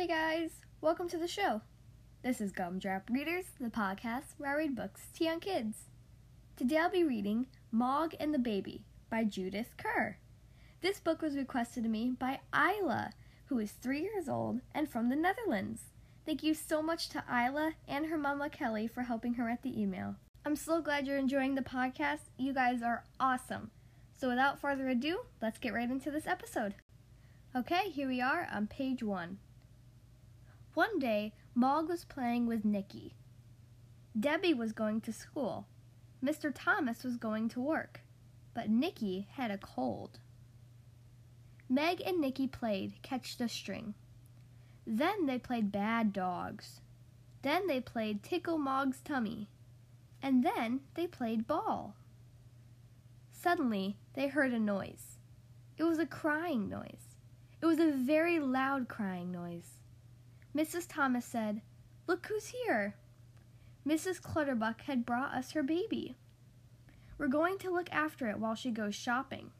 Hey 0.00 0.06
guys, 0.06 0.52
welcome 0.80 1.10
to 1.10 1.18
the 1.18 1.28
show. 1.28 1.60
This 2.22 2.40
is 2.40 2.52
Gumdrop 2.52 3.10
Readers, 3.10 3.44
the 3.60 3.68
podcast 3.68 4.32
where 4.38 4.52
I 4.52 4.56
read 4.56 4.74
books 4.74 5.02
to 5.12 5.24
young 5.24 5.40
kids. 5.40 5.90
Today 6.56 6.78
I'll 6.78 6.90
be 6.90 7.04
reading 7.04 7.48
Mog 7.70 8.14
and 8.18 8.32
the 8.32 8.38
Baby 8.38 8.86
by 9.10 9.24
Judith 9.24 9.74
Kerr. 9.76 10.16
This 10.80 11.00
book 11.00 11.20
was 11.20 11.36
requested 11.36 11.82
to 11.82 11.90
me 11.90 12.14
by 12.18 12.40
Isla, 12.54 13.12
who 13.48 13.58
is 13.58 13.72
three 13.72 14.00
years 14.00 14.26
old 14.26 14.62
and 14.74 14.88
from 14.88 15.10
the 15.10 15.16
Netherlands. 15.16 15.82
Thank 16.24 16.42
you 16.42 16.54
so 16.54 16.80
much 16.80 17.10
to 17.10 17.22
Isla 17.30 17.74
and 17.86 18.06
her 18.06 18.16
mama 18.16 18.48
Kelly 18.48 18.86
for 18.86 19.02
helping 19.02 19.34
her 19.34 19.50
at 19.50 19.62
the 19.62 19.78
email. 19.78 20.16
I'm 20.46 20.56
so 20.56 20.80
glad 20.80 21.06
you're 21.06 21.18
enjoying 21.18 21.56
the 21.56 21.60
podcast. 21.60 22.30
You 22.38 22.54
guys 22.54 22.80
are 22.80 23.04
awesome. 23.20 23.70
So 24.16 24.30
without 24.30 24.62
further 24.62 24.88
ado, 24.88 25.26
let's 25.42 25.58
get 25.58 25.74
right 25.74 25.90
into 25.90 26.10
this 26.10 26.26
episode. 26.26 26.76
Okay, 27.54 27.90
here 27.90 28.08
we 28.08 28.22
are 28.22 28.48
on 28.50 28.66
page 28.66 29.02
one. 29.02 29.36
One 30.74 30.98
day, 30.98 31.32
Mog 31.54 31.88
was 31.88 32.04
playing 32.04 32.46
with 32.46 32.64
Nicky. 32.64 33.16
Debbie 34.18 34.54
was 34.54 34.72
going 34.72 35.00
to 35.02 35.12
school. 35.12 35.66
Mr. 36.24 36.52
Thomas 36.54 37.02
was 37.02 37.16
going 37.16 37.48
to 37.50 37.60
work. 37.60 38.00
But 38.54 38.70
Nicky 38.70 39.28
had 39.32 39.50
a 39.50 39.58
cold. 39.58 40.20
Meg 41.68 42.00
and 42.04 42.20
Nicky 42.20 42.46
played 42.46 43.02
Catch 43.02 43.36
the 43.36 43.48
String. 43.48 43.94
Then 44.86 45.26
they 45.26 45.38
played 45.38 45.72
Bad 45.72 46.12
Dogs. 46.12 46.80
Then 47.42 47.66
they 47.66 47.80
played 47.80 48.22
Tickle 48.22 48.58
Mog's 48.58 49.00
Tummy. 49.00 49.48
And 50.22 50.44
then 50.44 50.80
they 50.94 51.06
played 51.06 51.46
Ball. 51.46 51.94
Suddenly, 53.32 53.96
they 54.14 54.28
heard 54.28 54.52
a 54.52 54.58
noise. 54.58 55.18
It 55.78 55.84
was 55.84 55.98
a 55.98 56.06
crying 56.06 56.68
noise. 56.68 57.16
It 57.62 57.66
was 57.66 57.78
a 57.78 57.90
very 57.90 58.38
loud 58.38 58.88
crying 58.88 59.32
noise. 59.32 59.79
Mrs. 60.56 60.86
Thomas 60.88 61.24
said, 61.24 61.62
Look 62.06 62.26
who's 62.26 62.48
here! 62.48 62.96
Mrs. 63.86 64.20
Clutterbuck 64.20 64.82
had 64.82 65.06
brought 65.06 65.34
us 65.34 65.52
her 65.52 65.62
baby. 65.62 66.16
We're 67.18 67.28
going 67.28 67.58
to 67.58 67.70
look 67.70 67.90
after 67.92 68.28
it 68.28 68.38
while 68.38 68.54
she 68.54 68.70
goes 68.70 68.94
shopping. 68.94 69.50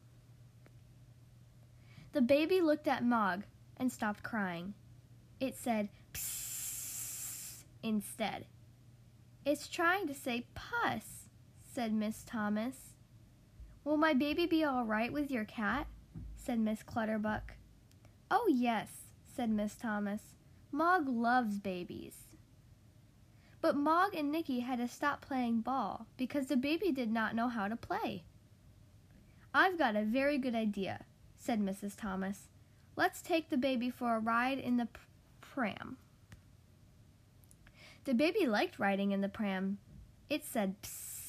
The 2.13 2.21
baby 2.21 2.61
looked 2.61 2.89
at 2.89 3.05
Mog 3.05 3.45
and 3.77 3.93
stopped 3.93 4.23
crying. 4.23 4.75
It 5.39 5.57
said, 5.57 5.89
Psst 6.13 7.65
instead. 7.83 8.47
It's 9.45 9.69
trying 9.69 10.07
to 10.09 10.15
say 10.15 10.47
puss, 10.55 11.29
said 11.63 11.93
Miss 11.93 12.25
Thomas. 12.25 12.95
Will 13.85 13.97
my 13.97 14.13
baby 14.13 14.47
be 14.47 14.65
all 14.65 14.85
right 14.85 15.13
with 15.13 15.31
your 15.31 15.45
cat? 15.45 15.87
said 16.37 16.59
Miss 16.59 16.83
Clutterbuck. 16.83 17.55
Oh, 18.31 18.49
yes, 18.51 18.89
said 19.27 19.51
Miss 19.51 19.75
Thomas. 19.75 20.21
Mog 20.73 21.09
loves 21.09 21.59
babies. 21.59 22.15
But 23.61 23.77
Mog 23.77 24.15
and 24.15 24.33
Nicky 24.33 24.61
had 24.61 24.79
to 24.79 24.89
stop 24.89 25.21
playing 25.21 25.61
ball 25.61 26.07
because 26.17 26.47
the 26.47 26.57
baby 26.57 26.93
did 26.93 27.11
not 27.11 27.35
know 27.35 27.49
how 27.49 27.69
to 27.69 27.77
play. 27.77 28.25
I've 29.53 29.77
got 29.77 29.97
a 29.97 30.05
very 30.05 30.39
good 30.39 30.55
idea, 30.55 31.05
said 31.37 31.61
Mrs. 31.61 31.97
Thomas. 31.97 32.49
Let's 32.97 33.21
take 33.21 33.51
the 33.51 33.57
baby 33.57 33.91
for 33.91 34.15
a 34.15 34.21
ride 34.21 34.59
in 34.59 34.77
the 34.77 34.89
pram. 35.41 35.97
The 38.05 38.15
baby 38.15 38.47
liked 38.47 38.79
riding 38.79 39.11
in 39.11 39.21
the 39.21 39.29
pram. 39.29 39.79
It 40.29 40.45
said, 40.45 40.81
Psst. 40.83 41.21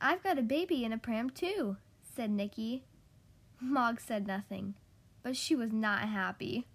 I've 0.00 0.22
got 0.22 0.38
a 0.38 0.42
baby 0.42 0.84
in 0.84 0.92
a 0.92 0.98
pram 0.98 1.28
too, 1.28 1.76
said 2.02 2.30
Nicky. 2.30 2.84
Mog 3.60 4.00
said 4.00 4.26
nothing, 4.26 4.74
but 5.22 5.36
she 5.36 5.56
was 5.56 5.72
not 5.72 6.08
happy. 6.08 6.66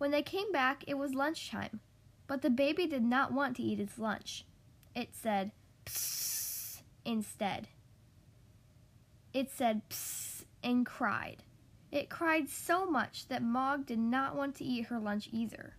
When 0.00 0.12
they 0.12 0.22
came 0.22 0.50
back, 0.50 0.82
it 0.86 0.96
was 0.96 1.12
lunchtime, 1.14 1.78
but 2.26 2.40
the 2.40 2.48
baby 2.48 2.86
did 2.86 3.02
not 3.02 3.34
want 3.34 3.56
to 3.56 3.62
eat 3.62 3.78
its 3.78 3.98
lunch. 3.98 4.46
It 4.94 5.10
said, 5.12 5.52
Psst, 5.84 6.80
instead. 7.04 7.68
It 9.34 9.50
said, 9.50 9.82
Psst, 9.90 10.44
and 10.64 10.86
cried. 10.86 11.42
It 11.92 12.08
cried 12.08 12.48
so 12.48 12.90
much 12.90 13.28
that 13.28 13.42
Mog 13.42 13.84
did 13.84 13.98
not 13.98 14.34
want 14.34 14.54
to 14.54 14.64
eat 14.64 14.86
her 14.86 14.98
lunch 14.98 15.28
either. 15.32 15.74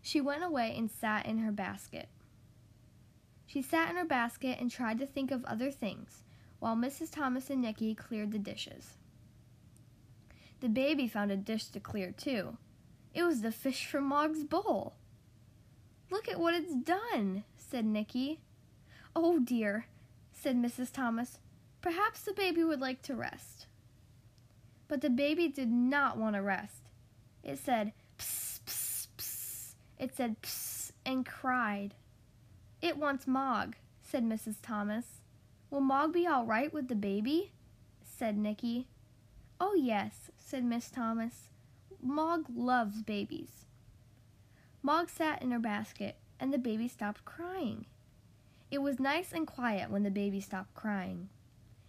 She 0.00 0.20
went 0.20 0.44
away 0.44 0.72
and 0.78 0.88
sat 0.88 1.26
in 1.26 1.38
her 1.38 1.50
basket. 1.50 2.08
She 3.44 3.60
sat 3.60 3.90
in 3.90 3.96
her 3.96 4.04
basket 4.04 4.58
and 4.60 4.70
tried 4.70 5.00
to 5.00 5.06
think 5.06 5.32
of 5.32 5.44
other 5.46 5.72
things, 5.72 6.22
while 6.60 6.76
Mrs. 6.76 7.10
Thomas 7.10 7.50
and 7.50 7.60
Nicky 7.60 7.96
cleared 7.96 8.30
the 8.30 8.38
dishes. 8.38 8.98
The 10.60 10.68
baby 10.68 11.08
found 11.08 11.32
a 11.32 11.36
dish 11.36 11.66
to 11.70 11.80
clear, 11.80 12.12
too. 12.12 12.56
It 13.14 13.22
was 13.22 13.42
the 13.42 13.52
fish 13.52 13.86
from 13.86 14.04
Mog's 14.04 14.42
bowl. 14.42 14.94
Look 16.10 16.28
at 16.28 16.40
what 16.40 16.54
it's 16.54 16.74
done, 16.74 17.44
said 17.56 17.84
Nicky. 17.84 18.40
Oh 19.14 19.38
dear, 19.38 19.86
said 20.32 20.56
Mrs. 20.56 20.92
Thomas. 20.92 21.38
Perhaps 21.80 22.22
the 22.22 22.32
baby 22.32 22.64
would 22.64 22.80
like 22.80 23.02
to 23.02 23.14
rest. 23.14 23.66
But 24.88 25.00
the 25.00 25.10
baby 25.10 25.48
did 25.48 25.70
not 25.70 26.18
want 26.18 26.34
to 26.34 26.42
rest. 26.42 26.82
It 27.42 27.58
said, 27.58 27.92
psst, 28.18 28.60
psst, 28.66 29.06
psst. 29.16 29.74
It 29.98 30.16
said, 30.16 30.42
psst, 30.42 30.92
and 31.06 31.24
cried. 31.24 31.94
It 32.82 32.96
wants 32.96 33.26
Mog, 33.26 33.76
said 34.02 34.24
Mrs. 34.24 34.56
Thomas. 34.60 35.20
Will 35.70 35.80
Mog 35.80 36.12
be 36.12 36.26
all 36.26 36.44
right 36.44 36.72
with 36.72 36.88
the 36.88 36.94
baby? 36.94 37.52
said 38.02 38.36
Nicky. 38.36 38.88
Oh, 39.60 39.74
yes, 39.74 40.30
said 40.36 40.64
Miss 40.64 40.90
Thomas. 40.90 41.48
Mog 42.06 42.44
loves 42.54 43.00
babies. 43.02 43.64
Mog 44.82 45.08
sat 45.08 45.40
in 45.40 45.50
her 45.52 45.58
basket, 45.58 46.16
and 46.38 46.52
the 46.52 46.58
baby 46.58 46.86
stopped 46.86 47.24
crying. 47.24 47.86
It 48.70 48.82
was 48.82 49.00
nice 49.00 49.32
and 49.32 49.46
quiet 49.46 49.90
when 49.90 50.02
the 50.02 50.10
baby 50.10 50.38
stopped 50.42 50.74
crying. 50.74 51.30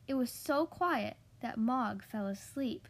It 0.08 0.14
was 0.14 0.32
so 0.32 0.66
quiet 0.66 1.18
that 1.42 1.58
Mog 1.58 2.02
fell 2.02 2.28
asleep. 2.28 2.88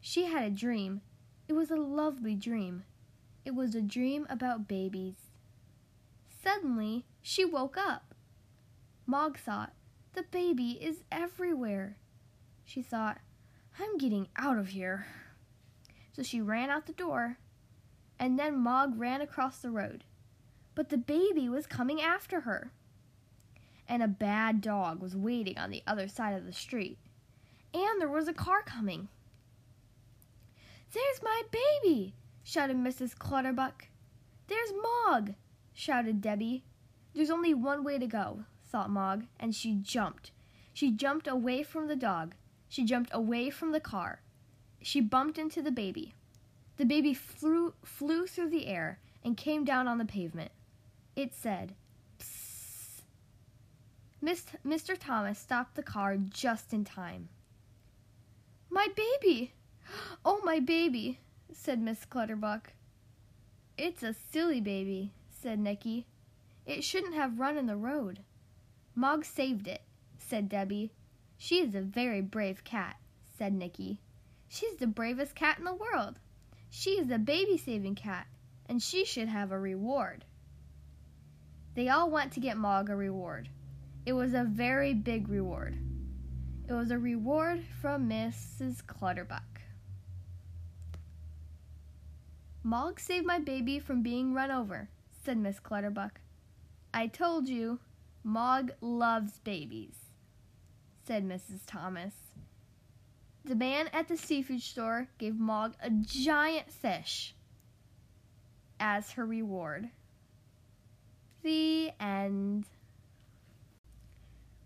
She 0.00 0.24
had 0.24 0.44
a 0.44 0.50
dream. 0.50 1.02
It 1.46 1.52
was 1.52 1.70
a 1.70 1.76
lovely 1.76 2.34
dream. 2.34 2.84
It 3.44 3.54
was 3.54 3.74
a 3.74 3.82
dream 3.82 4.26
about 4.30 4.66
babies. 4.66 5.28
Suddenly, 6.42 7.04
she 7.20 7.44
woke 7.44 7.76
up. 7.76 8.14
Mog 9.04 9.36
thought, 9.36 9.74
The 10.14 10.22
baby 10.22 10.78
is 10.80 11.04
everywhere. 11.12 11.98
She 12.64 12.80
thought, 12.80 13.18
I'm 13.78 13.98
getting 13.98 14.28
out 14.36 14.56
of 14.56 14.68
here. 14.68 15.04
So 16.16 16.22
she 16.22 16.40
ran 16.40 16.70
out 16.70 16.86
the 16.86 16.94
door, 16.94 17.36
and 18.18 18.38
then 18.38 18.56
Mog 18.56 18.98
ran 18.98 19.20
across 19.20 19.58
the 19.58 19.70
road. 19.70 20.02
But 20.74 20.88
the 20.88 20.96
baby 20.96 21.46
was 21.46 21.66
coming 21.66 22.00
after 22.00 22.40
her. 22.40 22.72
And 23.86 24.02
a 24.02 24.08
bad 24.08 24.62
dog 24.62 25.02
was 25.02 25.14
waiting 25.14 25.58
on 25.58 25.70
the 25.70 25.82
other 25.86 26.08
side 26.08 26.34
of 26.34 26.46
the 26.46 26.54
street. 26.54 26.96
And 27.74 28.00
there 28.00 28.08
was 28.08 28.28
a 28.28 28.32
car 28.32 28.62
coming. 28.62 29.08
There's 30.94 31.22
my 31.22 31.42
baby! 31.50 32.14
shouted 32.42 32.78
Mrs. 32.78 33.14
Clutterbuck. 33.14 33.88
There's 34.46 34.72
Mog! 34.82 35.34
shouted 35.74 36.22
Debbie. 36.22 36.64
There's 37.14 37.30
only 37.30 37.52
one 37.52 37.84
way 37.84 37.98
to 37.98 38.06
go, 38.06 38.44
thought 38.64 38.88
Mog, 38.88 39.26
and 39.38 39.54
she 39.54 39.74
jumped. 39.74 40.30
She 40.72 40.92
jumped 40.92 41.28
away 41.28 41.62
from 41.62 41.88
the 41.88 41.96
dog. 41.96 42.34
She 42.70 42.86
jumped 42.86 43.10
away 43.12 43.50
from 43.50 43.72
the 43.72 43.80
car. 43.80 44.22
She 44.82 45.00
bumped 45.00 45.38
into 45.38 45.62
the 45.62 45.70
baby. 45.70 46.14
The 46.76 46.84
baby 46.84 47.14
flew, 47.14 47.74
flew 47.84 48.26
through 48.26 48.50
the 48.50 48.66
air 48.66 48.98
and 49.24 49.36
came 49.36 49.64
down 49.64 49.88
on 49.88 49.98
the 49.98 50.04
pavement. 50.04 50.52
It 51.14 51.34
said, 51.34 51.74
Psst. 52.18 53.02
Mr. 54.22 54.96
Thomas 54.98 55.38
stopped 55.38 55.74
the 55.74 55.82
car 55.82 56.16
just 56.16 56.72
in 56.72 56.84
time. 56.84 57.28
My 58.70 58.88
baby! 58.94 59.52
Oh, 60.24 60.40
my 60.44 60.58
baby, 60.58 61.20
said 61.52 61.80
Miss 61.80 62.04
Clutterbuck. 62.04 62.72
It's 63.78 64.02
a 64.02 64.12
silly 64.12 64.60
baby, 64.60 65.12
said 65.30 65.60
Nicky. 65.60 66.06
It 66.66 66.82
shouldn't 66.82 67.14
have 67.14 67.38
run 67.38 67.56
in 67.56 67.66
the 67.66 67.76
road. 67.76 68.20
Mog 68.96 69.24
saved 69.24 69.68
it, 69.68 69.82
said 70.18 70.48
Debbie. 70.48 70.90
She 71.38 71.60
is 71.60 71.74
a 71.74 71.80
very 71.80 72.20
brave 72.20 72.64
cat, 72.64 72.96
said 73.38 73.52
Nicky. 73.52 74.00
She's 74.48 74.76
the 74.76 74.86
bravest 74.86 75.34
cat 75.34 75.58
in 75.58 75.64
the 75.64 75.74
world. 75.74 76.18
She 76.70 76.90
is 76.90 77.10
a 77.10 77.18
baby 77.18 77.58
saving 77.58 77.94
cat, 77.94 78.26
and 78.66 78.82
she 78.82 79.04
should 79.04 79.28
have 79.28 79.52
a 79.52 79.58
reward. 79.58 80.24
They 81.74 81.88
all 81.88 82.10
went 82.10 82.32
to 82.32 82.40
get 82.40 82.56
Mog 82.56 82.88
a 82.88 82.96
reward. 82.96 83.48
It 84.04 84.12
was 84.12 84.34
a 84.34 84.44
very 84.44 84.94
big 84.94 85.28
reward. 85.28 85.78
It 86.68 86.72
was 86.72 86.90
a 86.90 86.98
reward 86.98 87.64
from 87.80 88.08
Mrs. 88.08 88.86
Clutterbuck. 88.86 89.60
Mog 92.62 92.98
saved 92.98 93.26
my 93.26 93.38
baby 93.38 93.78
from 93.78 94.02
being 94.02 94.34
run 94.34 94.50
over, 94.50 94.88
said 95.24 95.38
Miss 95.38 95.60
Clutterbuck. 95.60 96.20
I 96.92 97.06
told 97.06 97.48
you, 97.48 97.78
Mog 98.24 98.72
loves 98.80 99.38
babies, 99.38 99.94
said 101.04 101.24
Mrs. 101.24 101.60
Thomas. 101.66 102.14
The 103.46 103.54
man 103.54 103.88
at 103.92 104.08
the 104.08 104.16
seafood 104.16 104.60
store 104.60 105.06
gave 105.18 105.38
Mog 105.38 105.76
a 105.80 105.88
giant 105.88 106.72
fish 106.72 107.32
as 108.80 109.12
her 109.12 109.24
reward. 109.24 109.90
The 111.44 111.92
end. 112.00 112.66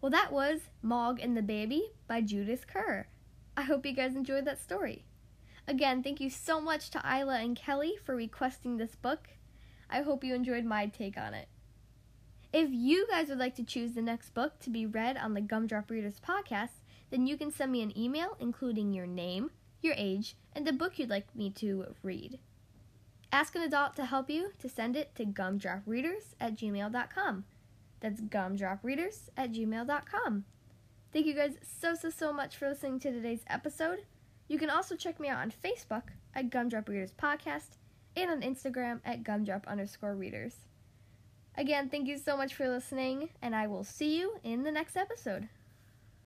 Well, 0.01 0.11
that 0.11 0.33
was 0.33 0.61
Mog 0.81 1.21
and 1.21 1.37
the 1.37 1.43
Baby 1.43 1.91
by 2.09 2.23
Judith 2.23 2.67
Kerr. 2.67 3.07
I 3.55 3.63
hope 3.63 3.85
you 3.85 3.93
guys 3.93 4.17
enjoyed 4.17 4.47
that 4.47 4.63
story. 4.63 5.05
Again, 5.69 6.03
thank 6.03 6.19
you 6.19 6.31
so 6.31 6.59
much 6.59 6.89
to 6.91 7.03
Isla 7.05 7.41
and 7.41 7.55
Kelly 7.55 7.99
for 8.03 8.17
requesting 8.17 8.79
this 8.79 8.95
book. 8.95 9.29
I 9.91 10.01
hope 10.01 10.25
you 10.25 10.35
enjoyed 10.35 10.65
my 10.65 10.87
take 10.87 11.19
on 11.19 11.35
it. 11.35 11.49
If 12.51 12.71
you 12.73 13.07
guys 13.11 13.29
would 13.29 13.39
like 13.39 13.57
to 13.57 13.63
choose 13.63 13.93
the 13.93 14.01
next 14.01 14.31
book 14.31 14.59
to 14.61 14.71
be 14.71 14.87
read 14.87 15.19
on 15.19 15.35
the 15.35 15.43
Gumdrop 15.43 15.91
Readers 15.91 16.19
podcast, 16.27 16.81
then 17.11 17.27
you 17.27 17.37
can 17.37 17.51
send 17.51 17.73
me 17.73 17.83
an 17.83 17.97
email 17.99 18.37
including 18.41 18.93
your 18.93 19.07
name, 19.07 19.51
your 19.83 19.95
age, 19.97 20.37
and 20.53 20.67
the 20.67 20.73
book 20.73 20.99
you'd 20.99 21.11
like 21.11 21.35
me 21.35 21.51
to 21.51 21.95
read. 22.03 22.39
Ask 23.33 23.55
an 23.55 23.63
adult 23.63 23.95
to 23.97 24.07
help 24.07 24.29
you 24.29 24.53
to 24.59 24.69
send 24.69 24.97
it 24.97 25.15
to 25.15 25.25
gumdropreaders 25.25 26.35
at 26.41 26.57
gmail.com. 26.57 27.45
That's 28.01 28.21
gumdropreaders 28.21 29.29
at 29.37 29.53
gmail.com. 29.53 30.45
Thank 31.13 31.27
you 31.27 31.35
guys 31.35 31.55
so, 31.63 31.95
so, 31.95 32.11
so 32.11 32.33
much 32.33 32.57
for 32.57 32.69
listening 32.69 32.99
to 33.01 33.13
today's 33.13 33.45
episode. 33.49 34.05
You 34.49 34.59
can 34.59 34.71
also 34.71 34.97
check 34.97 35.21
me 35.21 35.29
out 35.29 35.39
on 35.39 35.53
Facebook 35.53 36.05
at 36.35 36.51
Gumdrop 36.51 36.89
Readers 36.89 37.13
Podcast 37.13 37.77
and 38.17 38.31
on 38.31 38.43
Instagram 38.43 39.01
at 39.05 39.23
gumdrop 39.23 39.67
underscore 39.67 40.15
readers. 40.15 40.57
Again, 41.57 41.89
thank 41.89 42.09
you 42.09 42.17
so 42.17 42.37
much 42.37 42.55
for 42.55 42.69
listening, 42.69 43.31
and 43.43 43.55
I 43.55 43.67
will 43.67 43.85
see 43.85 44.19
you 44.19 44.39
in 44.43 44.63
the 44.63 44.73
next 44.73 44.97
episode. 44.97 45.49